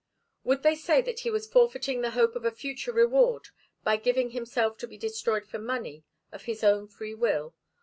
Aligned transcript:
Would 0.43 0.63
they 0.63 0.73
say 0.73 1.01
that 1.03 1.19
he 1.19 1.29
was 1.29 1.45
forfeiting 1.47 2.01
the 2.01 2.09
hope 2.17 2.35
of 2.35 2.43
a 2.43 2.49
future 2.49 2.91
reward 2.91 3.49
by 3.83 3.97
giving 3.97 4.31
himself 4.31 4.79
to 4.79 4.87
be 4.87 4.97
destroyed 4.97 5.45
for 5.45 5.59
money, 5.59 6.03
of 6.31 6.45
his 6.45 6.63
own 6.63 6.87
free 6.87 7.13
will? 7.13 7.53